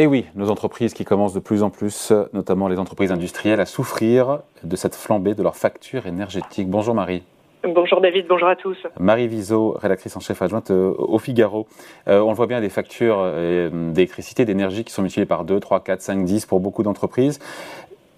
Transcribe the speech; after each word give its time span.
Et 0.00 0.06
oui, 0.06 0.26
nos 0.36 0.48
entreprises 0.48 0.94
qui 0.94 1.04
commencent 1.04 1.34
de 1.34 1.40
plus 1.40 1.64
en 1.64 1.70
plus, 1.70 2.12
notamment 2.32 2.68
les 2.68 2.78
entreprises 2.78 3.10
industrielles, 3.10 3.58
à 3.58 3.66
souffrir 3.66 4.38
de 4.62 4.76
cette 4.76 4.94
flambée 4.94 5.34
de 5.34 5.42
leurs 5.42 5.56
factures 5.56 6.06
énergétiques. 6.06 6.70
Bonjour 6.70 6.94
Marie. 6.94 7.24
Bonjour 7.64 8.00
David, 8.00 8.26
bonjour 8.28 8.46
à 8.46 8.54
tous. 8.54 8.76
Marie 9.00 9.26
Viseau, 9.26 9.72
rédactrice 9.72 10.16
en 10.16 10.20
chef 10.20 10.40
adjointe 10.40 10.70
euh, 10.70 10.94
au 10.96 11.18
Figaro. 11.18 11.66
Euh, 12.06 12.20
on 12.20 12.28
le 12.28 12.36
voit 12.36 12.46
bien, 12.46 12.60
des 12.60 12.68
factures 12.68 13.18
euh, 13.18 13.90
d'électricité, 13.92 14.44
d'énergie 14.44 14.84
qui 14.84 14.92
sont 14.92 15.02
multipliées 15.02 15.26
par 15.26 15.44
2, 15.44 15.58
3, 15.58 15.80
4, 15.80 16.00
5, 16.00 16.24
10 16.24 16.46
pour 16.46 16.60
beaucoup 16.60 16.84
d'entreprises. 16.84 17.40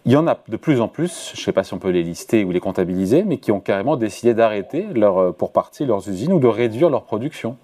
Il 0.05 0.13
y 0.13 0.17
en 0.17 0.27
a 0.27 0.37
de 0.49 0.57
plus 0.59 0.83
en 0.83 0.89
plus, 0.89 1.33
je 1.35 1.41
ne 1.41 1.45
sais 1.45 1.53
pas 1.53 1.65
si 1.65 1.73
on 1.73 1.79
peut 1.79 1.89
les 1.89 2.03
lister 2.03 2.45
ou 2.45 2.51
les 2.51 2.61
comptabiliser, 2.61 3.23
mais 3.23 3.39
qui 3.39 3.53
ont 3.53 3.61
carrément 3.61 3.97
décidé 3.97 4.35
d'arrêter 4.35 4.85
leur, 4.95 5.35
pour 5.35 5.51
partie 5.51 5.87
leurs 5.87 6.07
usines 6.11 6.35
ou 6.35 6.41
de 6.41 6.47
réduire 6.47 6.91
leur 6.91 7.05
production. 7.05 7.57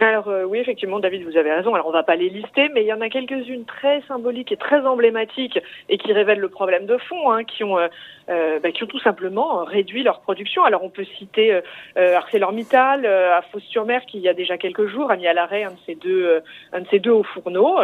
Alors 0.00 0.28
euh, 0.28 0.44
oui, 0.44 0.58
effectivement, 0.58 1.00
David, 1.00 1.24
vous 1.24 1.36
avez 1.36 1.50
raison. 1.50 1.74
Alors 1.74 1.88
on 1.88 1.90
va 1.90 2.04
pas 2.04 2.14
les 2.14 2.28
lister, 2.28 2.68
mais 2.72 2.82
il 2.82 2.86
y 2.86 2.92
en 2.92 3.00
a 3.00 3.08
quelques-unes 3.08 3.64
très 3.64 4.00
symboliques 4.02 4.52
et 4.52 4.56
très 4.56 4.86
emblématiques 4.86 5.58
et 5.88 5.98
qui 5.98 6.12
révèlent 6.12 6.38
le 6.38 6.48
problème 6.48 6.86
de 6.86 6.96
fond, 6.98 7.32
hein, 7.32 7.42
qui 7.42 7.64
ont 7.64 7.78
euh, 7.78 7.88
euh 8.28 8.60
bah, 8.60 8.70
qui 8.70 8.84
ont 8.84 8.86
tout 8.86 9.00
simplement 9.00 9.64
réduit 9.64 10.04
leur 10.04 10.20
production. 10.20 10.62
Alors 10.62 10.84
on 10.84 10.88
peut 10.88 11.04
citer 11.18 11.52
euh, 11.52 12.16
ArcelorMittal 12.16 13.06
à 13.06 13.42
Fos-sur-Mer 13.50 14.02
qui 14.06 14.18
il 14.18 14.22
y 14.22 14.28
a 14.28 14.34
déjà 14.34 14.56
quelques 14.56 14.86
jours 14.86 15.10
a 15.10 15.16
mis 15.16 15.26
à 15.26 15.32
l'arrêt 15.32 15.64
un 15.64 15.70
de 15.70 15.78
ces 15.86 15.96
deux 15.96 16.42
un 16.72 16.80
de 16.80 16.86
ces 16.90 17.00
deux 17.00 17.10
hauts 17.10 17.24
fourneaux 17.24 17.76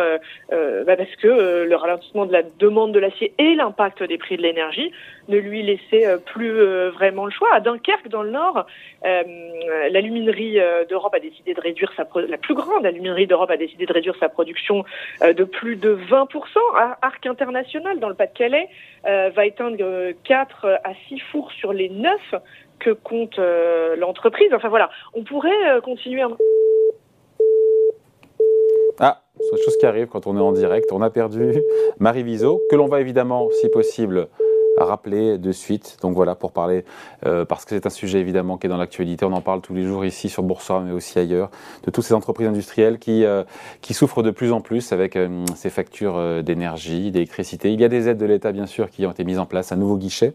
bah, 0.51 0.97
parce 0.97 1.17
que 1.17 1.65
le 1.65 1.77
ralentissement 1.77 2.27
de 2.27 2.33
la 2.33 2.43
demande 2.43 2.93
de 2.93 3.01
l'acier 3.01 3.35
et 3.39 3.55
l'impact 3.55 4.03
des 4.05 4.19
prix 4.19 4.37
de 4.37 4.43
l'énergie 4.43 4.93
ne 5.29 5.39
lui 5.39 5.62
laissaient 5.62 6.19
plus 6.27 6.61
vraiment 6.91 7.25
le 7.25 7.31
choix. 7.31 7.49
À 7.55 7.61
Dunkerque, 7.61 8.09
dans 8.09 8.23
le 8.23 8.31
Nord, 8.31 8.67
l'aluminerie 9.91 10.59
d'Europe 10.89 11.15
a 11.15 11.21
décidé 11.21 11.55
de 11.55 11.61
réduire 11.61 11.93
sa 11.97 12.03
la 12.14 12.38
plus 12.38 12.55
grande 12.55 12.86
aluminerie 12.86 13.27
d'Europe 13.27 13.50
a 13.50 13.56
décidé 13.56 13.86
de 13.86 13.92
réduire 13.92 14.14
sa 14.19 14.28
production 14.28 14.84
euh, 15.22 15.33
de 15.33 15.44
plus 15.44 15.77
de 15.77 15.94
20%. 15.94 16.27
Arc 17.02 17.27
International, 17.27 17.98
dans 17.98 18.08
le 18.08 18.14
Pas-de-Calais, 18.14 18.69
euh, 19.06 19.30
va 19.34 19.47
éteindre 19.47 20.12
4 20.25 20.80
à 20.84 20.92
6 21.08 21.19
fours 21.30 21.52
sur 21.52 21.72
les 21.72 21.88
9 21.88 22.34
que 22.78 22.91
compte 22.91 23.38
euh, 23.38 23.97
l'entreprise. 23.97 24.52
Enfin 24.52 24.69
voilà, 24.69 24.91
on 25.14 25.22
pourrait 25.25 25.80
continuer 25.82 26.22
à... 26.22 26.28
Ah, 29.00 29.22
c'est 29.41 29.64
chose 29.64 29.77
qui 29.77 29.86
arrive 29.86 30.06
quand 30.06 30.27
on 30.27 30.36
est 30.36 30.41
en 30.41 30.52
direct. 30.52 30.92
On 30.92 31.02
a 31.02 31.10
perdu 31.10 31.52
Marie 31.98 32.22
Viseau, 32.22 32.60
que 32.70 32.77
l'on 32.77 32.86
va 32.86 33.00
évidemment, 33.00 33.48
si 33.50 33.69
possible, 33.69 34.28
rappeler 34.78 35.39
de 35.39 35.53
suite. 35.53 35.97
Donc 36.03 36.14
voilà, 36.14 36.34
pour 36.34 36.53
parler, 36.53 36.84
euh, 37.27 37.44
parce 37.44 37.64
que 37.64 37.70
c'est 37.70 37.86
un 37.86 37.91
sujet 37.91 38.20
évidemment 38.20 38.58
qui 38.58 38.67
est 38.67 38.70
dans 38.70 38.77
l'actualité, 38.77 39.25
on 39.25 39.33
en 39.33 39.41
parle 39.41 39.61
tous 39.61 39.75
les 39.75 39.84
jours 39.84 40.05
ici 40.05 40.28
sur 40.28 40.42
Boursorama, 40.42 40.86
mais 40.86 40.92
aussi 40.92 41.19
ailleurs, 41.19 41.50
de 41.84 41.91
toutes 41.91 42.05
ces 42.05 42.14
entreprises 42.14 42.48
industrielles 42.48 42.98
qui, 42.98 43.25
euh, 43.25 43.44
qui 43.81 43.94
souffrent 43.94 44.22
de 44.22 44.31
plus 44.31 44.53
en 44.53 44.61
plus 44.61 44.92
avec 44.92 45.16
euh, 45.16 45.44
ces 45.55 45.70
factures 45.70 46.42
d'énergie, 46.42 47.11
d'électricité. 47.11 47.72
Il 47.72 47.81
y 47.81 47.84
a 47.84 47.89
des 47.89 48.08
aides 48.08 48.19
de 48.19 48.27
l'État, 48.27 48.53
bien 48.53 48.66
sûr, 48.66 48.91
qui 48.91 49.06
ont 49.06 49.11
été 49.11 49.25
mises 49.25 49.39
en 49.39 49.47
place, 49.47 49.72
un 49.72 49.77
nouveau 49.77 49.97
guichet, 49.97 50.34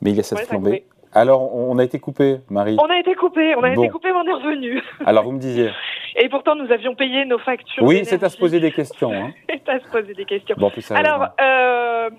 mais 0.00 0.10
il 0.10 0.16
y 0.16 0.20
a 0.20 0.22
cette 0.22 0.40
flambée. 0.40 0.84
Alors, 1.14 1.54
on 1.54 1.78
a 1.78 1.84
été 1.84 1.98
coupé, 1.98 2.38
Marie. 2.48 2.76
On 2.80 2.90
a 2.90 2.98
été 2.98 3.14
coupé, 3.14 3.54
on 3.54 3.62
a 3.62 3.72
été 3.72 3.88
coupé, 3.88 4.08
mais 4.12 4.18
on 4.18 4.26
est 4.26 4.42
revenu. 4.42 4.82
Alors, 5.06 5.24
vous 5.24 5.32
me 5.32 5.38
disiez. 5.38 5.70
Et 6.16 6.28
pourtant, 6.28 6.54
nous 6.54 6.70
avions 6.70 6.94
payé 6.94 7.24
nos 7.24 7.38
factures. 7.38 7.82
Oui, 7.82 8.04
c'est 8.04 8.22
à 8.22 8.28
se 8.28 8.36
poser 8.36 8.60
des 8.60 8.72
questions. 8.72 9.12
Hein. 9.12 9.32
c'est 9.48 9.68
à 9.68 9.80
se 9.80 9.88
poser 9.88 10.14
des 10.14 10.24
questions. 10.24 10.54
Bon, 10.58 10.70
Alors, 10.90 11.28
euh, 11.40 12.10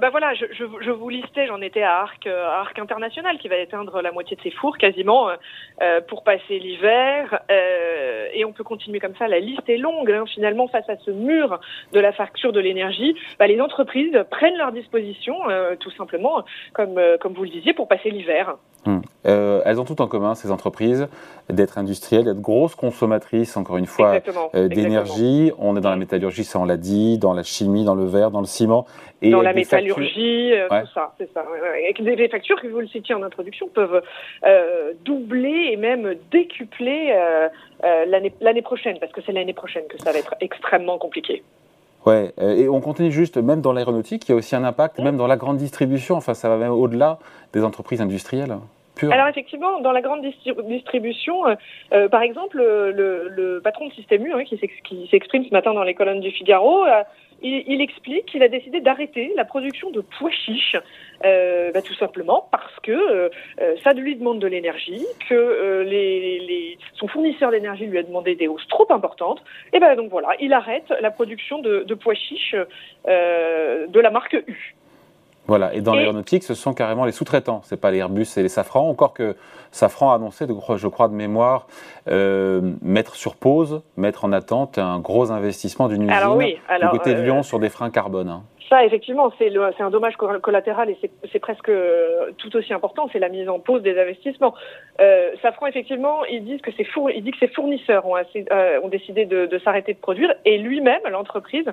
bah 0.00 0.10
voilà, 0.10 0.34
je, 0.34 0.44
je, 0.52 0.64
je 0.80 0.90
vous 0.90 1.08
listais, 1.08 1.46
j'en 1.46 1.60
étais 1.60 1.82
à 1.82 2.00
Arc, 2.00 2.26
euh, 2.26 2.46
Arc 2.46 2.78
International 2.78 3.38
qui 3.38 3.48
va 3.48 3.56
éteindre 3.56 4.02
la 4.02 4.12
moitié 4.12 4.36
de 4.36 4.42
ses 4.42 4.50
fours 4.50 4.76
quasiment 4.76 5.28
euh, 5.80 6.00
pour 6.02 6.24
passer 6.24 6.58
l'hiver. 6.58 7.40
Euh, 7.50 8.28
et 8.34 8.44
on 8.44 8.52
peut 8.52 8.64
continuer 8.64 9.00
comme 9.00 9.14
ça. 9.16 9.28
La 9.28 9.40
liste 9.40 9.68
est 9.68 9.78
longue. 9.78 10.10
Hein. 10.10 10.24
Finalement, 10.26 10.68
face 10.68 10.88
à 10.88 10.96
ce 11.04 11.10
mur 11.10 11.58
de 11.92 12.00
la 12.00 12.12
facture 12.12 12.52
de 12.52 12.60
l'énergie, 12.60 13.14
bah, 13.38 13.46
les 13.46 13.60
entreprises 13.60 14.16
prennent 14.30 14.56
leur 14.56 14.72
disposition, 14.72 15.36
euh, 15.48 15.76
tout 15.76 15.90
simplement, 15.92 16.44
comme, 16.74 17.00
comme 17.20 17.32
vous 17.32 17.44
le 17.44 17.50
disiez, 17.50 17.72
pour 17.72 17.88
passer 17.88 18.10
l'hiver. 18.10 18.37
Hum. 18.86 19.02
Euh, 19.26 19.60
elles 19.64 19.80
ont 19.80 19.84
tout 19.84 20.00
en 20.00 20.06
commun, 20.06 20.34
ces 20.34 20.50
entreprises, 20.50 21.08
d'être 21.50 21.78
industrielles, 21.78 22.24
d'être 22.24 22.40
grosses 22.40 22.74
consommatrices, 22.74 23.56
encore 23.56 23.76
une 23.76 23.86
fois, 23.86 24.20
euh, 24.54 24.68
d'énergie. 24.68 25.52
On 25.58 25.76
est 25.76 25.80
dans 25.80 25.90
la 25.90 25.96
métallurgie, 25.96 26.44
ça 26.44 26.58
on 26.60 26.64
l'a 26.64 26.76
dit, 26.76 27.18
dans 27.18 27.34
la 27.34 27.42
chimie, 27.42 27.84
dans 27.84 27.96
le 27.96 28.06
verre, 28.06 28.30
dans 28.30 28.40
le 28.40 28.46
ciment. 28.46 28.86
Et 29.20 29.30
dans 29.30 29.42
la 29.42 29.52
métallurgie, 29.52 30.52
euh, 30.52 30.68
tout 30.68 30.90
ça, 30.94 31.12
c'est 31.18 31.30
ça. 31.34 31.44
Ouais, 31.50 31.92
des, 32.16 32.28
factures, 32.28 32.60
que 32.60 32.68
vous 32.68 32.80
le 32.80 32.86
citiez 32.86 33.14
en 33.14 33.22
introduction, 33.22 33.68
peuvent 33.68 34.02
doubler 35.04 35.70
et 35.72 35.76
même 35.76 36.14
décupler 36.30 37.14
l'année 37.82 38.62
prochaine, 38.62 38.98
parce 39.00 39.12
que 39.12 39.20
c'est 39.26 39.32
l'année 39.32 39.54
prochaine 39.54 39.84
que 39.88 39.98
ça 39.98 40.12
va 40.12 40.18
être 40.18 40.34
extrêmement 40.40 40.98
compliqué. 40.98 41.42
Ouais, 42.06 42.32
et 42.38 42.68
on 42.68 42.80
continue 42.80 43.12
juste, 43.12 43.36
même 43.36 43.60
dans 43.60 43.72
l'aéronautique, 43.72 44.28
il 44.28 44.32
y 44.32 44.34
a 44.34 44.36
aussi 44.36 44.54
un 44.56 44.64
impact, 44.64 44.98
même 45.00 45.16
dans 45.16 45.26
la 45.26 45.36
grande 45.36 45.58
distribution, 45.58 46.16
enfin 46.16 46.32
ça 46.32 46.48
va 46.48 46.56
même 46.56 46.72
au-delà 46.72 47.18
des 47.52 47.64
entreprises 47.64 48.00
industrielles. 48.00 48.56
Alors 49.02 49.28
effectivement, 49.28 49.80
dans 49.80 49.92
la 49.92 50.00
grande 50.00 50.22
distribution, 50.22 51.46
euh, 51.46 51.54
euh, 51.92 52.08
par 52.08 52.22
exemple, 52.22 52.58
le, 52.58 53.28
le, 53.28 53.60
patron 53.62 53.88
de 53.88 53.92
Système 53.92 54.26
U, 54.26 54.32
hein, 54.32 54.44
qui 54.44 54.58
s'exprime 55.10 55.44
ce 55.44 55.50
matin 55.50 55.74
dans 55.74 55.82
les 55.82 55.94
colonnes 55.94 56.20
du 56.20 56.30
Figaro, 56.30 56.84
euh, 56.84 57.02
il, 57.40 57.80
explique 57.80 58.26
qu'il 58.26 58.42
a 58.42 58.48
décidé 58.48 58.80
d'arrêter 58.80 59.32
la 59.36 59.44
production 59.44 59.90
de 59.90 60.00
pois 60.00 60.30
chiches, 60.30 60.76
bah, 61.22 61.82
tout 61.82 61.94
simplement 61.94 62.48
parce 62.50 62.74
que 62.82 63.30
ça 63.84 63.92
lui 63.92 64.16
demande 64.16 64.40
de 64.40 64.48
l'énergie, 64.48 65.06
que 65.28 65.86
son 66.94 67.06
fournisseur 67.06 67.52
d'énergie 67.52 67.86
lui 67.86 67.98
a 67.98 68.02
demandé 68.02 68.34
des 68.34 68.48
hausses 68.48 68.66
trop 68.66 68.90
importantes, 68.90 69.40
et 69.72 69.78
ben 69.78 69.94
donc 69.94 70.10
voilà, 70.10 70.30
il 70.40 70.52
arrête 70.52 70.92
la 71.00 71.12
production 71.12 71.60
de, 71.60 71.84
de 71.86 71.94
pois 71.94 72.14
chiches 72.14 72.56
de 73.06 74.00
la 74.00 74.10
marque 74.10 74.32
U. 74.48 74.74
Voilà, 75.48 75.72
et 75.72 75.80
dans 75.80 75.94
l'aéronautique, 75.94 76.44
ce 76.44 76.52
sont 76.52 76.74
carrément 76.74 77.06
les 77.06 77.12
sous-traitants, 77.12 77.62
c'est 77.64 77.78
pas 77.78 77.90
les 77.90 77.98
Airbus 77.98 78.26
et 78.36 78.42
les 78.42 78.50
Safran, 78.50 78.86
encore 78.86 79.14
que 79.14 79.34
Safran 79.72 80.12
a 80.12 80.16
annoncé, 80.16 80.46
je 80.46 80.88
crois 80.88 81.08
de 81.08 81.14
mémoire, 81.14 81.66
euh, 82.08 82.60
mettre 82.82 83.14
sur 83.16 83.34
pause, 83.34 83.80
mettre 83.96 84.26
en 84.26 84.32
attente 84.32 84.76
un 84.76 84.98
gros 84.98 85.32
investissement 85.32 85.88
d'une 85.88 86.02
usine 86.02 86.58
du 86.82 86.88
côté 86.90 87.14
de 87.14 87.22
Lyon 87.22 87.38
euh, 87.38 87.42
sur 87.42 87.60
des 87.60 87.70
freins 87.70 87.88
carbone. 87.88 88.28
Hein. 88.28 88.42
Ça, 88.68 88.84
effectivement, 88.84 89.32
c'est 89.38 89.80
un 89.80 89.90
dommage 89.90 90.16
collatéral 90.16 90.90
et 90.90 90.98
c'est 91.32 91.38
presque 91.38 91.70
tout 92.36 92.56
aussi 92.56 92.74
important, 92.74 93.08
c'est 93.10 93.18
la 93.18 93.30
mise 93.30 93.48
en 93.48 93.60
pause 93.60 93.82
des 93.82 93.98
investissements. 93.98 94.54
Euh, 95.00 95.30
Safran, 95.40 95.68
effectivement, 95.68 96.24
il 96.26 96.44
dit 96.44 96.60
que 96.60 96.70
ses 96.72 96.84
fournisseurs 97.48 98.06
ont, 98.06 98.16
euh, 98.16 98.80
ont 98.82 98.88
décidé 98.88 99.24
de, 99.24 99.58
s'arrêter 99.64 99.94
de 99.94 99.98
produire 99.98 100.34
et 100.44 100.58
lui-même, 100.58 101.00
l'entreprise, 101.10 101.64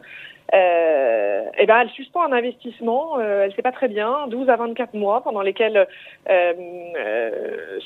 euh, 0.54 1.44
eh 1.58 1.66
ben, 1.66 1.82
elle 1.82 1.90
suspend 1.90 2.24
un 2.24 2.32
investissement, 2.32 3.20
euh, 3.20 3.44
elle 3.44 3.54
sait 3.56 3.62
pas 3.62 3.74
très 3.74 3.90
bien, 3.90 4.28
12 4.28 4.50
à 4.50 4.56
24 4.56 4.94
mois 4.94 5.22
pendant 5.22 5.42
lesquels 5.42 5.78
euh, 5.78 5.86
euh 6.30 7.32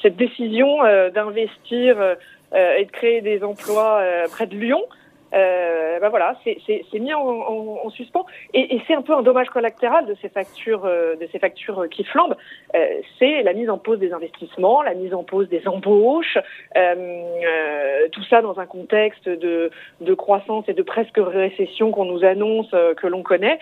cette 0.01 0.17
décision 0.17 0.83
d'investir 1.13 1.97
et 2.53 2.85
de 2.85 2.91
créer 2.91 3.21
des 3.21 3.43
emplois 3.43 4.01
près 4.31 4.47
de 4.47 4.55
Lyon 4.55 4.81
euh, 5.33 5.99
ben 5.99 6.09
voilà, 6.09 6.35
c'est 6.43 6.99
mis 6.99 7.13
en, 7.13 7.21
en, 7.21 7.79
en, 7.83 7.89
suspens 7.89 8.25
et, 8.53 8.81
c'est 8.87 8.95
un 8.95 9.01
peu 9.01 9.13
un 9.13 9.21
dommage 9.21 9.49
collatéral 9.49 10.05
de 10.05 10.15
ces 10.21 10.29
factures, 10.29 10.85
euh, 10.85 11.15
de 11.15 11.27
ces 11.31 11.39
factures 11.39 11.87
qui 11.89 12.03
flambent. 12.03 12.35
Euh, 12.75 13.01
c'est 13.17 13.43
la 13.43 13.53
mise 13.53 13.69
en 13.69 13.77
pause 13.77 13.99
des 13.99 14.13
investissements, 14.13 14.81
la 14.81 14.93
mise 14.93 15.13
en 15.13 15.23
pause 15.23 15.49
des 15.49 15.67
embauches, 15.67 16.37
euh, 16.75 16.95
euh 16.95 18.07
tout 18.11 18.23
ça 18.23 18.41
dans 18.41 18.59
un 18.59 18.65
contexte 18.65 19.27
de, 19.27 19.69
de, 20.01 20.13
croissance 20.13 20.65
et 20.67 20.73
de 20.73 20.81
presque 20.81 21.17
récession 21.17 21.91
qu'on 21.91 22.05
nous 22.05 22.23
annonce, 22.23 22.71
que 22.71 23.07
l'on 23.07 23.21
connaît. 23.23 23.59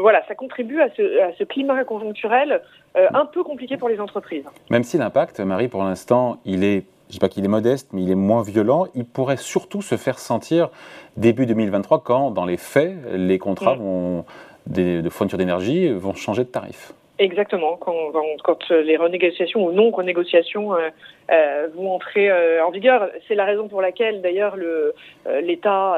voilà, 0.00 0.24
ça 0.26 0.34
contribue 0.34 0.80
à 0.80 0.88
ce, 0.96 1.20
à 1.20 1.32
ce 1.38 1.44
climat 1.44 1.84
conjoncturel 1.84 2.62
un 2.94 3.26
peu 3.26 3.44
compliqué 3.44 3.76
pour 3.76 3.88
les 3.88 4.00
entreprises. 4.00 4.44
Même 4.70 4.82
si 4.82 4.98
l'impact, 4.98 5.40
Marie, 5.40 5.68
pour 5.68 5.84
l'instant, 5.84 6.38
il 6.44 6.64
est 6.64 6.84
je 7.08 7.14
ne 7.14 7.14
dis 7.14 7.18
pas 7.20 7.30
qu'il 7.30 7.44
est 7.44 7.48
modeste, 7.48 7.88
mais 7.92 8.02
il 8.02 8.10
est 8.10 8.14
moins 8.14 8.42
violent, 8.42 8.86
il 8.94 9.06
pourrait 9.06 9.38
surtout 9.38 9.80
se 9.80 9.96
faire 9.96 10.18
sentir 10.18 10.68
début 11.16 11.46
2023 11.46 12.02
quand, 12.02 12.30
dans 12.30 12.44
les 12.44 12.58
faits, 12.58 12.94
les 13.12 13.38
contrats 13.38 13.76
mm. 13.76 13.78
vont, 13.78 14.24
de 14.66 15.08
fourniture 15.08 15.38
d'énergie 15.38 15.88
vont 15.88 16.14
changer 16.14 16.44
de 16.44 16.50
tarif. 16.50 16.92
Exactement, 17.20 17.76
quand, 17.76 18.12
quand, 18.44 18.70
les 18.70 18.96
renégociations 18.96 19.66
ou 19.66 19.72
non 19.72 19.90
renégociations 19.90 20.74
euh, 20.74 20.88
euh, 21.32 21.66
vont 21.74 21.92
entrer 21.92 22.30
euh, 22.30 22.64
en 22.64 22.70
vigueur. 22.70 23.08
C'est 23.26 23.34
la 23.34 23.44
raison 23.44 23.66
pour 23.66 23.82
laquelle 23.82 24.22
d'ailleurs 24.22 24.54
l'État 25.42 25.96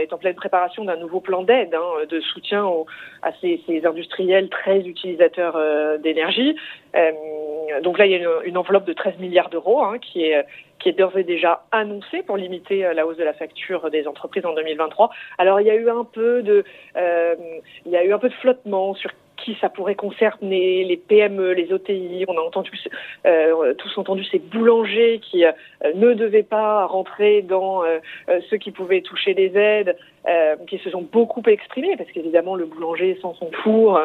est 0.00 0.10
en 0.14 0.18
pleine 0.18 0.34
préparation 0.34 0.84
d'un 0.84 0.96
nouveau 0.96 1.20
plan 1.20 1.42
d'aide, 1.42 1.74
hein, 1.74 2.06
de 2.08 2.20
soutien 2.20 2.66
à 3.20 3.32
ces, 3.40 3.60
ces, 3.66 3.84
industriels 3.84 4.48
très 4.48 4.78
utilisateurs 4.80 5.58
d'énergie. 5.98 6.56
Donc 7.82 7.98
là, 7.98 8.06
il 8.06 8.12
y 8.12 8.14
a 8.14 8.28
une, 8.44 8.56
enveloppe 8.56 8.86
de 8.86 8.92
13 8.92 9.18
milliards 9.18 9.48
d'euros 9.48 9.82
hein, 9.82 9.98
qui 9.98 10.24
est 10.24 10.44
qui 10.78 10.90
est 10.90 10.92
d'ores 10.92 11.16
et 11.16 11.24
déjà 11.24 11.64
annoncée 11.72 12.22
pour 12.22 12.36
limiter 12.36 12.86
la 12.94 13.06
hausse 13.06 13.16
de 13.16 13.24
la 13.24 13.32
facture 13.32 13.90
des 13.90 14.06
entreprises 14.06 14.44
en 14.44 14.52
2023. 14.52 15.10
Alors 15.38 15.60
il 15.60 15.66
y 15.66 15.70
a 15.70 15.74
eu 15.74 15.88
un 15.88 16.04
peu 16.04 16.42
de, 16.42 16.64
il 17.86 17.92
y 17.92 17.96
a 17.96 18.04
eu 18.04 18.12
un 18.12 18.18
peu 18.18 18.28
de 18.28 18.34
flottement 18.34 18.94
sur 18.94 19.10
qui 19.46 19.56
ça 19.60 19.68
pourrait 19.68 19.94
concerner, 19.94 20.82
les 20.82 20.96
PME, 20.96 21.52
les 21.52 21.72
OTI. 21.72 22.24
On 22.26 22.36
a 22.36 22.40
entendu, 22.40 22.72
euh, 23.26 23.74
tous 23.74 23.96
entendu 23.96 24.24
ces 24.24 24.40
boulangers 24.40 25.20
qui 25.22 25.44
euh, 25.44 25.52
ne 25.94 26.14
devaient 26.14 26.42
pas 26.42 26.84
rentrer 26.86 27.42
dans 27.42 27.84
euh, 27.84 28.00
ceux 28.50 28.56
qui 28.56 28.72
pouvaient 28.72 29.02
toucher 29.02 29.34
des 29.34 29.56
aides, 29.56 29.96
qui 30.66 30.78
se 30.78 30.90
sont 30.90 31.02
beaucoup 31.02 31.42
exprimés 31.46 31.96
parce 31.96 32.10
qu'évidemment 32.10 32.56
le 32.56 32.66
boulanger 32.66 33.16
sans 33.22 33.34
son 33.34 33.48
four, 33.62 34.00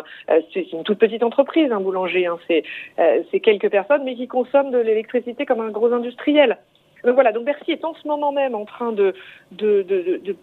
c'est 0.54 0.72
une 0.72 0.84
toute 0.84 1.00
petite 1.00 1.24
entreprise, 1.24 1.72
un 1.72 1.80
boulanger, 1.80 2.28
hein, 2.28 2.38
c'est 2.48 3.40
quelques 3.40 3.72
personnes, 3.72 4.04
mais 4.04 4.14
qui 4.14 4.28
consomment 4.28 4.70
de 4.70 4.78
l'électricité 4.78 5.48
comme 5.48 5.62
un 5.62 5.72
gros 5.72 5.92
industriel. 5.92 6.58
Donc 7.04 7.16
voilà, 7.16 7.32
donc 7.32 7.46
Bercy 7.46 7.72
est 7.72 7.84
en 7.84 7.96
ce 7.96 8.08
moment 8.08 8.32
même 8.32 8.54
en 8.54 8.66
train 8.66 8.92
de 8.92 9.16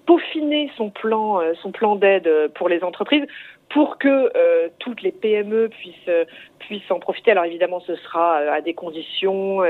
peaufiner 0.04 0.68
son 0.76 0.90
plan, 0.90 1.40
son 1.62 1.70
plan 1.70 1.94
d'aide 1.94 2.28
pour 2.56 2.68
les 2.68 2.82
entreprises 2.82 3.26
pour 3.70 3.98
que 3.98 4.08
euh, 4.08 4.68
toutes 4.78 5.02
les 5.02 5.12
PME 5.12 5.68
puissent 5.68 5.94
euh, 6.08 6.24
puissent 6.58 6.90
en 6.90 6.98
profiter. 6.98 7.30
Alors 7.30 7.44
évidemment, 7.44 7.80
ce 7.80 7.94
sera 7.96 8.40
euh, 8.40 8.52
à 8.52 8.60
des 8.60 8.74
conditions 8.74 9.62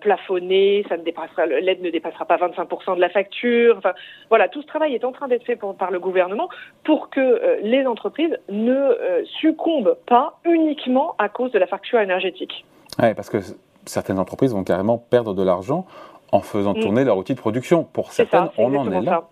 plafonnées. 0.00 0.84
Ça 0.88 0.96
ne 0.96 1.02
dépassera 1.02 1.46
l'aide 1.46 1.82
ne 1.82 1.90
dépassera 1.90 2.24
pas 2.24 2.36
25% 2.36 2.96
de 2.96 3.00
la 3.00 3.08
facture. 3.08 3.76
Enfin, 3.78 3.92
voilà, 4.28 4.48
tout 4.48 4.62
ce 4.62 4.66
travail 4.66 4.94
est 4.94 5.04
en 5.04 5.12
train 5.12 5.28
d'être 5.28 5.44
fait 5.44 5.56
par 5.56 5.90
le 5.90 5.98
gouvernement 5.98 6.48
pour 6.84 7.10
que 7.10 7.58
les 7.62 7.86
entreprises 7.86 8.36
ne 8.48 9.24
succombent 9.40 9.96
pas 10.06 10.38
uniquement 10.44 11.14
à 11.18 11.28
cause 11.28 11.52
de 11.52 11.58
la 11.58 11.66
facture 11.66 12.00
énergétique. 12.00 12.64
Oui, 13.02 13.14
parce 13.14 13.30
que 13.30 13.38
certaines 13.86 14.18
entreprises 14.18 14.52
vont 14.52 14.64
carrément 14.64 14.98
perdre 14.98 15.34
de 15.34 15.42
l'argent 15.42 15.86
en 16.32 16.40
faisant 16.40 16.74
mm. 16.74 16.80
tourner 16.80 17.04
leur 17.04 17.16
outil 17.16 17.34
de 17.34 17.40
production. 17.40 17.84
Pour 17.84 18.12
certaines, 18.12 18.48
on 18.58 18.74
en 18.74 18.90
est 18.90 19.00
là. 19.00 19.28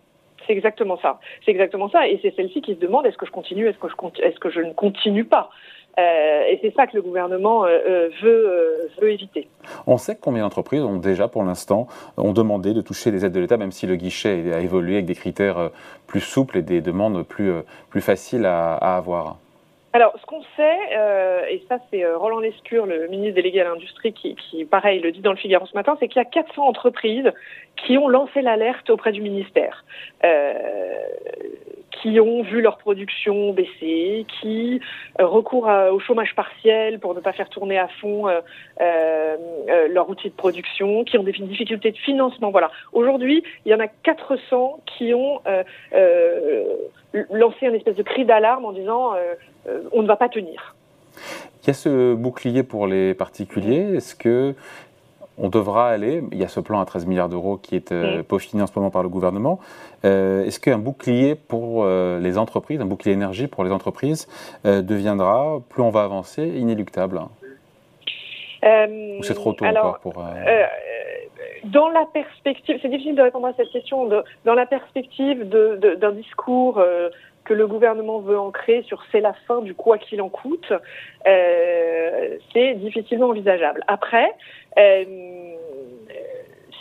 C'est 0.46 0.52
exactement 0.52 0.98
ça. 0.98 1.20
C'est 1.44 1.50
exactement 1.50 1.88
ça. 1.88 2.08
Et 2.08 2.18
c'est 2.22 2.34
celle-ci 2.34 2.62
qui 2.62 2.74
se 2.74 2.80
demande 2.80 3.06
est-ce 3.06 3.16
que 3.16 3.26
je 3.26 3.30
continue, 3.30 3.68
est-ce 3.68 3.78
que 4.38 4.50
je, 4.50 4.60
ne 4.60 4.72
continue 4.72 5.24
pas? 5.24 5.50
Euh, 5.98 6.44
et 6.48 6.58
c'est 6.62 6.74
ça 6.74 6.86
que 6.86 6.96
le 6.96 7.02
gouvernement 7.02 7.66
euh, 7.66 7.78
euh, 7.86 8.08
veut, 8.22 9.10
éviter. 9.10 9.48
On 9.86 9.98
sait 9.98 10.16
combien 10.18 10.42
d'entreprises 10.42 10.82
ont 10.82 10.96
déjà, 10.96 11.28
pour 11.28 11.42
l'instant, 11.42 11.86
ont 12.16 12.32
demandé 12.32 12.72
de 12.72 12.80
toucher 12.80 13.10
les 13.10 13.26
aides 13.26 13.32
de 13.32 13.40
l'État, 13.40 13.58
même 13.58 13.72
si 13.72 13.86
le 13.86 13.96
guichet 13.96 14.52
a 14.54 14.60
évolué 14.60 14.94
avec 14.94 15.06
des 15.06 15.14
critères 15.14 15.70
plus 16.06 16.20
souples 16.20 16.58
et 16.58 16.62
des 16.62 16.80
demandes 16.80 17.22
plus, 17.24 17.52
plus 17.90 18.00
faciles 18.00 18.46
à 18.46 18.74
avoir. 18.74 19.36
Alors, 19.94 20.14
ce 20.18 20.24
qu'on 20.24 20.42
sait, 20.56 20.78
euh, 20.96 21.44
et 21.50 21.62
ça 21.68 21.78
c'est 21.90 22.02
euh, 22.02 22.16
Roland 22.16 22.38
Lescure, 22.38 22.86
le 22.86 23.08
ministre 23.08 23.34
délégué 23.34 23.60
à 23.60 23.64
l'industrie, 23.64 24.14
qui, 24.14 24.34
qui, 24.36 24.64
pareil, 24.64 25.00
le 25.00 25.12
dit 25.12 25.20
dans 25.20 25.32
le 25.32 25.36
Figaro 25.36 25.66
ce 25.66 25.74
matin, 25.74 25.96
c'est 26.00 26.08
qu'il 26.08 26.16
y 26.16 26.24
a 26.24 26.28
400 26.28 26.66
entreprises 26.66 27.30
qui 27.76 27.98
ont 27.98 28.08
lancé 28.08 28.40
l'alerte 28.40 28.88
auprès 28.88 29.12
du 29.12 29.20
ministère, 29.20 29.84
euh, 30.24 30.54
qui 32.00 32.18
ont 32.20 32.42
vu 32.42 32.60
leur 32.60 32.78
production 32.78 33.52
baisser, 33.52 34.26
qui 34.40 34.80
euh, 35.20 35.26
recourent 35.26 35.70
au 35.92 36.00
chômage 36.00 36.34
partiel 36.34 36.98
pour 36.98 37.14
ne 37.14 37.20
pas 37.20 37.32
faire 37.32 37.48
tourner 37.48 37.78
à 37.78 37.88
fond 38.00 38.28
euh, 38.28 38.40
euh, 38.80 39.88
leur 39.88 40.08
outil 40.08 40.28
de 40.28 40.34
production, 40.34 41.04
qui 41.04 41.18
ont 41.18 41.22
des 41.22 41.32
difficultés 41.32 41.92
de 41.92 41.96
financement. 41.96 42.50
Voilà. 42.50 42.70
Aujourd'hui, 42.92 43.42
il 43.64 43.72
y 43.72 43.74
en 43.74 43.80
a 43.80 43.88
400 43.88 44.80
qui 44.86 45.14
ont 45.14 45.40
lancé 47.30 47.66
un 47.66 47.74
espèce 47.74 47.96
de 47.96 48.02
cri 48.02 48.24
d'alarme 48.24 48.64
en 48.64 48.72
disant 48.72 49.12
on 49.92 50.02
ne 50.02 50.06
va 50.06 50.16
pas 50.16 50.28
tenir. 50.28 50.74
Il 51.62 51.68
y 51.68 51.70
a 51.70 51.74
ce 51.74 52.14
bouclier 52.14 52.62
pour 52.62 52.86
les 52.86 53.14
particuliers. 53.14 53.96
Est-ce 53.96 54.14
que 54.14 54.54
on 55.38 55.48
devra 55.48 55.88
aller, 55.88 56.22
il 56.32 56.38
y 56.38 56.44
a 56.44 56.48
ce 56.48 56.60
plan 56.60 56.80
à 56.80 56.84
13 56.84 57.06
milliards 57.06 57.28
d'euros 57.28 57.56
qui 57.56 57.76
est 57.76 57.92
euh, 57.92 58.18
mm. 58.18 58.22
peaufiné 58.24 58.62
en 58.62 58.66
ce 58.66 58.72
moment 58.76 58.90
par 58.90 59.02
le 59.02 59.08
gouvernement. 59.08 59.58
Euh, 60.04 60.44
est-ce 60.44 60.60
qu'un 60.60 60.78
bouclier 60.78 61.34
pour 61.34 61.86
les 61.86 62.38
entreprises, 62.38 62.80
un 62.80 62.86
bouclier 62.86 63.12
énergie 63.12 63.46
pour 63.46 63.64
les 63.64 63.70
entreprises, 63.70 64.28
deviendra, 64.64 65.60
plus 65.68 65.82
on 65.82 65.90
va 65.90 66.02
avancer, 66.04 66.46
inéluctable? 66.46 67.20
Ou 68.62 69.22
c'est 69.22 69.34
trop 69.34 69.52
tôt 69.52 69.64
encore 69.64 69.98
pour. 70.00 70.14
dans 71.64 71.88
la 71.88 72.06
perspective, 72.12 72.78
c'est 72.80 72.88
difficile 72.88 73.16
de 73.16 73.22
répondre 73.22 73.46
à 73.46 73.54
cette 73.54 73.70
question, 73.70 74.08
dans 74.44 74.54
la 74.54 74.66
perspective 74.66 75.48
d'un 75.48 76.12
discours 76.12 76.80
que 77.44 77.54
le 77.54 77.66
gouvernement 77.66 78.20
veut 78.20 78.38
ancrer 78.38 78.82
sur 78.82 79.02
c'est 79.10 79.20
la 79.20 79.32
fin 79.46 79.60
du 79.60 79.74
quoi 79.74 79.98
qu'il 79.98 80.20
en 80.22 80.28
coûte, 80.28 80.72
euh, 81.26 82.36
c'est 82.52 82.74
difficilement 82.74 83.28
envisageable. 83.28 83.82
Après, 83.88 84.32
euh, 84.78 85.04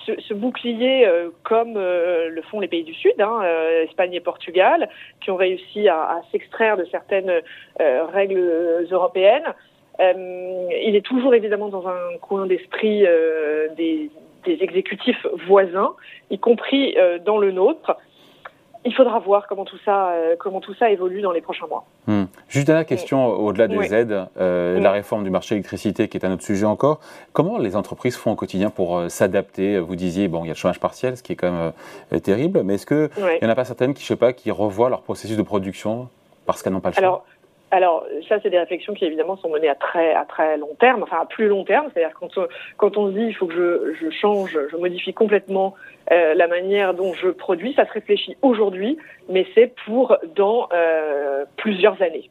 ce, 0.05 0.33
bouclier, 0.33 1.05
euh, 1.05 1.29
comme 1.43 1.75
le 1.75 2.41
font 2.49 2.59
les 2.59 2.67
pays 2.67 2.83
du 2.83 2.93
Sud, 2.93 3.19
hein, 3.19 3.41
Espagne 3.83 4.13
et 4.13 4.19
Portugal, 4.19 4.89
qui 5.21 5.31
ont 5.31 5.35
réussi 5.35 5.87
à, 5.87 6.21
s'extraire 6.31 6.77
de 6.77 6.85
certaines 6.85 7.41
règles 7.79 8.87
européennes, 8.91 9.53
il 9.99 10.95
est 10.95 11.05
toujours 11.05 11.35
évidemment 11.35 11.69
dans 11.69 11.87
un 11.87 12.17
coin 12.21 12.47
d'esprit 12.47 13.05
des, 13.77 14.09
des 14.45 14.63
exécutifs 14.63 15.27
voisins, 15.45 15.93
y 16.31 16.39
compris 16.39 16.97
dans 17.23 17.37
le 17.37 17.51
nôtre 17.51 17.95
il 18.83 18.93
faudra 18.95 19.19
voir 19.19 19.47
comment 19.47 19.65
tout 19.65 19.77
ça, 19.85 20.09
euh, 20.09 20.35
comment 20.39 20.59
tout 20.59 20.73
ça 20.73 20.89
évolue 20.89 21.21
dans 21.21 21.31
les 21.31 21.41
prochains 21.41 21.67
mois. 21.67 21.85
Hmm. 22.07 22.23
Juste 22.47 22.67
dernière 22.67 22.85
question, 22.85 23.27
au-delà 23.27 23.67
des 23.67 23.93
aides, 23.93 24.27
euh, 24.39 24.79
la 24.79 24.91
réforme 24.91 25.23
du 25.23 25.29
marché 25.29 25.55
de 25.55 25.57
l'électricité 25.57 26.07
qui 26.07 26.17
est 26.17 26.25
un 26.25 26.33
autre 26.33 26.43
sujet 26.43 26.65
encore. 26.65 26.99
Comment 27.33 27.57
les 27.57 27.75
entreprises 27.75 28.15
font 28.15 28.31
au 28.31 28.35
quotidien 28.35 28.69
pour 28.69 28.97
euh, 28.97 29.09
s'adapter? 29.09 29.79
Vous 29.79 29.95
disiez, 29.95 30.27
bon, 30.27 30.43
il 30.43 30.47
y 30.47 30.49
a 30.49 30.53
le 30.53 30.57
chômage 30.57 30.79
partiel, 30.79 31.15
ce 31.15 31.23
qui 31.23 31.33
est 31.33 31.35
quand 31.35 31.51
même 31.51 32.21
terrible, 32.21 32.63
mais 32.63 32.75
est-ce 32.75 32.85
qu'il 32.85 33.09
n'y 33.41 33.47
en 33.47 33.49
a 33.49 33.55
pas 33.55 33.65
certaines 33.65 33.93
qui, 33.93 34.01
je 34.01 34.07
sais 34.07 34.15
pas, 34.15 34.33
qui 34.33 34.51
revoient 34.51 34.89
leur 34.89 35.01
processus 35.01 35.37
de 35.37 35.43
production 35.43 36.09
parce 36.45 36.63
qu'elles 36.63 36.73
n'ont 36.73 36.79
pas 36.79 36.89
le 36.89 36.95
choix? 36.95 37.03
Alors, 37.03 37.25
ça, 38.27 38.37
c'est 38.41 38.49
des 38.49 38.59
réflexions 38.59 38.93
qui, 38.93 39.05
évidemment, 39.05 39.37
sont 39.37 39.49
menées 39.49 39.69
à 39.69 39.75
très, 39.75 40.13
à 40.13 40.25
très 40.25 40.57
long 40.57 40.75
terme, 40.79 41.03
enfin, 41.03 41.19
à 41.21 41.25
plus 41.25 41.47
long 41.47 41.63
terme. 41.63 41.87
C'est-à-dire 41.93 42.15
quand, 42.19 42.39
quand 42.77 42.97
on 42.97 43.07
se 43.07 43.13
dit, 43.13 43.25
il 43.25 43.33
faut 43.33 43.47
que 43.47 43.53
je, 43.53 43.93
je 43.93 44.09
change, 44.09 44.57
je 44.71 44.77
modifie 44.77 45.13
complètement 45.13 45.75
euh, 46.11 46.33
la 46.33 46.47
manière 46.47 46.93
dont 46.93 47.13
je 47.13 47.29
produis, 47.29 47.73
ça 47.73 47.85
se 47.85 47.93
réfléchit 47.93 48.35
aujourd'hui, 48.41 48.97
mais 49.29 49.45
c'est 49.55 49.73
pour 49.85 50.17
dans 50.35 50.67
euh, 50.73 51.45
plusieurs 51.55 52.01
années. 52.01 52.29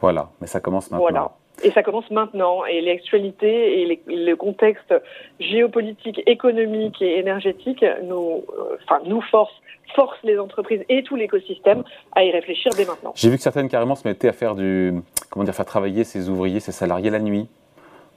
Voilà, 0.00 0.28
mais 0.40 0.46
ça 0.46 0.60
commence 0.60 0.90
maintenant. 0.90 1.08
Voilà. 1.08 1.30
Et 1.62 1.70
ça 1.70 1.82
commence 1.82 2.10
maintenant. 2.10 2.64
Et 2.64 2.80
l'actualité 2.80 3.82
et 3.82 4.00
le 4.06 4.34
contexte 4.34 4.94
géopolitique, 5.40 6.22
économique 6.26 7.00
et 7.02 7.18
énergétique 7.18 7.84
nous, 8.04 8.44
euh, 8.58 8.94
nous 9.06 9.20
force, 9.22 9.52
force 9.94 10.16
les 10.24 10.38
entreprises 10.38 10.84
et 10.88 11.02
tout 11.02 11.16
l'écosystème 11.16 11.84
à 12.14 12.24
y 12.24 12.30
réfléchir 12.30 12.72
dès 12.76 12.84
maintenant. 12.84 13.12
J'ai 13.14 13.30
vu 13.30 13.36
que 13.36 13.42
certaines 13.42 13.68
carrément 13.68 13.94
se 13.94 14.06
mettaient 14.06 14.28
à 14.28 14.32
faire 14.32 14.54
du, 14.54 14.94
comment 15.30 15.44
dire, 15.44 15.54
faire 15.54 15.64
travailler 15.64 16.04
ses 16.04 16.28
ouvriers, 16.28 16.60
ses 16.60 16.72
salariés 16.72 17.10
la 17.10 17.20
nuit 17.20 17.48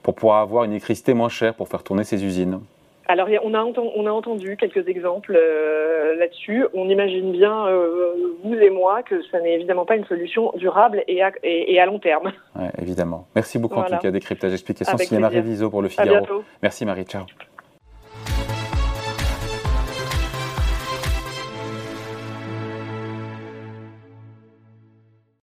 pour 0.02 0.14
pouvoir 0.14 0.40
avoir 0.40 0.64
une 0.64 0.72
électricité 0.72 1.14
moins 1.14 1.28
chère 1.28 1.54
pour 1.54 1.68
faire 1.68 1.82
tourner 1.82 2.04
ses 2.04 2.24
usines. 2.24 2.60
Alors, 3.08 3.28
on 3.42 3.54
a, 3.54 3.62
on 3.62 4.06
a 4.06 4.10
entendu 4.10 4.56
quelques 4.56 4.88
exemples 4.88 5.36
euh, 5.36 6.14
là-dessus. 6.16 6.66
On 6.74 6.88
imagine 6.88 7.32
bien, 7.32 7.66
euh, 7.66 8.12
vous 8.44 8.54
et 8.54 8.70
moi, 8.70 9.02
que 9.02 9.22
ça 9.30 9.40
n'est 9.40 9.54
évidemment 9.54 9.84
pas 9.84 9.96
une 9.96 10.04
solution 10.04 10.52
durable 10.56 11.02
et 11.08 11.22
à, 11.22 11.32
et, 11.42 11.80
à 11.80 11.86
long 11.86 11.98
terme. 11.98 12.32
Ouais, 12.56 12.70
évidemment. 12.80 13.26
Merci 13.34 13.58
beaucoup 13.58 13.80
en 13.80 13.84
tout 13.84 13.98
cas. 13.98 14.10
Décryptage, 14.10 14.52
explication. 14.52 14.96
C'est 14.98 15.18
Marie 15.18 15.42
Viso 15.42 15.70
pour 15.70 15.82
le 15.82 15.88
Figaro. 15.88 16.44
Merci 16.62 16.86
Marie, 16.86 17.04
ciao. 17.04 17.24